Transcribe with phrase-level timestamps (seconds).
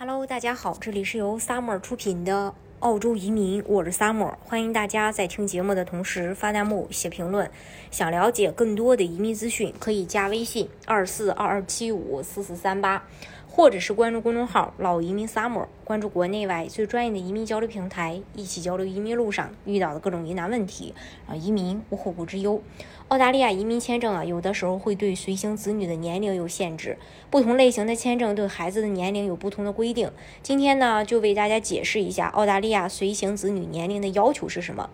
[0.00, 7.50] Hello，大家好，这里是由 Summer 出品的澳洲移民，我是 Summer，欢迎大家在听节目的同时发弹幕、写评论。
[7.90, 13.04] 想了解更多的移民资讯，可以加微信二四二二七五四四三八。
[13.50, 20.94] 或者是关注公众号“老移民 summer”，关注国内外最专业的移民交流平台，一起交流移民路上遇到的各种疑难问题，
[21.26, 22.62] 让移民无后顾之忧。
[23.08, 26.98] 澳大利亚移民签证啊，有的时候会对随行子女的年龄有限制，
[27.30, 30.08] 不同类型的签证对孩子的年龄有不同的规定。
[30.40, 34.90] 今天呢，就为大家解释一下澳大利亚亚随行子女年龄的要求是什么。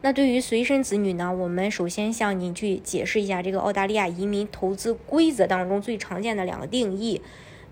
[0.00, 7.20] 那对于随身子女呢，我们首先向您去解释一下这个澳大利亚移民投资规则当中最常见的两个定义。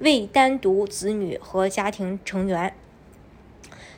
[0.01, 2.75] 未单独子女和家庭成员，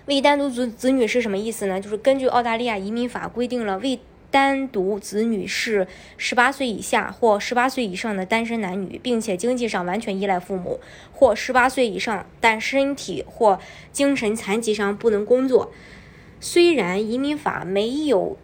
[0.06, 1.80] 未单独子子女是什么意思呢？
[1.80, 3.98] 就是根据澳大利亚移民法规定了，未
[4.30, 10.80] 单独子女是十八岁以下或十八岁以上的单身男女，并且经济上完全依赖父母，
[11.12, 13.58] 或十八岁以上但身体或
[13.92, 15.72] 精神残疾上不能工作。
[16.40, 18.36] 虽然移民法没有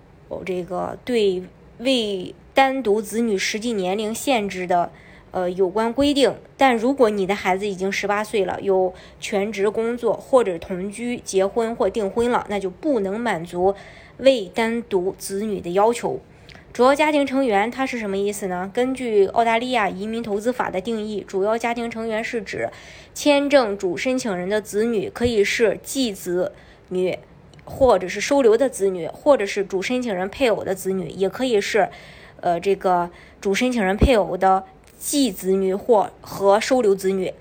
[0.45, 1.43] 这个对
[1.79, 4.91] 未单独子女实际年龄限制的。
[5.35, 13.75] 呃，有关规定，但如果你的孩子已经十八岁了，有全职工作或者同居、结婚或订婚了，那就不能满足
[14.19, 16.21] 未单独子女的要求。
[16.73, 18.71] 主要家庭成员它是什么意思呢？
[18.73, 22.71] 根据澳大利亚移民投资法的定义，主要家庭成员是指
[23.13, 26.53] 签证主申请人的子女，可以是继子
[26.91, 27.19] 女，
[27.65, 31.89] 或者是收留的子女，或者是主申请人配偶的子女，也可以是
[32.41, 34.63] 呃这个主申请人配偶的。
[35.07, 37.35] 继子女或和收留子女，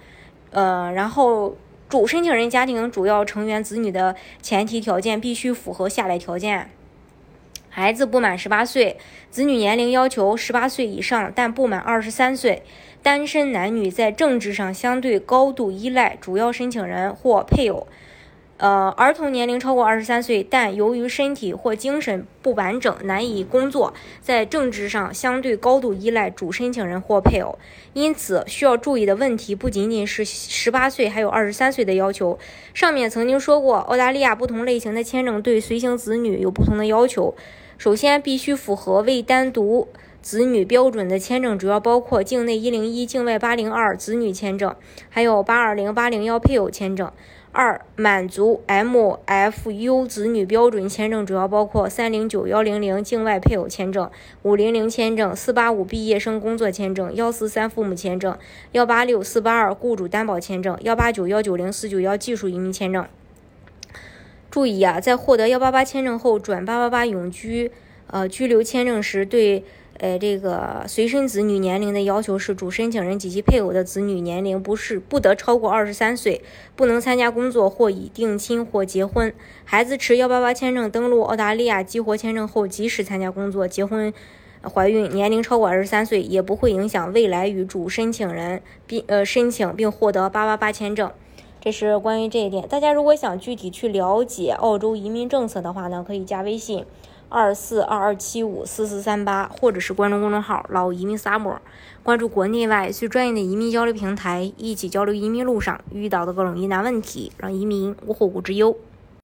[0.51, 1.55] 呃，然后
[1.87, 6.69] 主申请人家庭主要成员子女的前提条件必须符合下列条件：
[7.69, 8.97] 孩子不满十八岁，
[9.31, 12.63] 子女年龄要求十八岁以上，但不满二十三岁，
[13.01, 17.87] 单身男女在政治上相对高度依赖主要申请人或配偶。
[18.63, 27.59] 呃，儿童年龄超过二十三岁，但由于身体或精神不完整，难以工作，在政治上相对高度依赖主申请人或配偶。
[27.91, 32.39] 因此，需要注意的问题不仅仅是十八岁，还有二十三岁的要求。
[32.73, 37.35] 上面曾经说过，澳大利亚不同类型的签证对随行子女有不同的要求。
[37.77, 39.89] 首先，必须符合未单独
[40.21, 44.73] 子女标准的签证，主要包括境内一零一、境外八零二子女签证，
[45.09, 47.11] 还有八二零、八零幺配偶签证。
[47.53, 54.09] 二、满足 MFU 子女标准签证主要包括三零九幺零零境外配偶签证、
[54.41, 58.35] 五零零签证、四八五毕业生工作签证、幺四三父母签证、
[58.71, 63.05] 幺八六四八二雇主担保签证、幺八九幺九零四九幺技术移民签证。
[64.49, 67.71] 注意啊，在获得幺八八签证后转八八八永居
[68.07, 69.63] 呃居留签证时，对。
[70.03, 76.41] 呃，这个随身子女年龄的要求是，主申请人及其配偶的子女年龄不是不得超过二十三岁，
[76.75, 79.33] 不能参加工作或已定亲或结婚。
[79.63, 84.13] 孩子持幺八八签证登陆澳大利亚激活签证后，即使参加工作、结婚、
[84.61, 91.09] 怀孕，年龄超过二十三岁，也不会影响未来与主申请人并呃申请并获得八八八签证。
[91.61, 92.67] 这是关于这一点。
[92.67, 96.83] 大家如果想具体去了解澳洲移民政策的话呢，可以加微信。
[97.29, 101.59] 二四二二七五四四三八，或者是关注公众号“老移民萨摩
[102.03, 108.75] 关注国内外最专业的移民交流平台，一起交流移民路上遇到的各种疑难问题，让移民无后顾之忧。